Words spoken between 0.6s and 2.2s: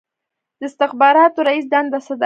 استخباراتو رییس دنده څه ده؟